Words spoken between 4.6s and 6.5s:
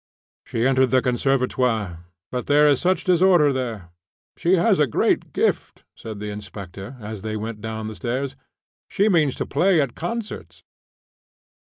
a great gift," said the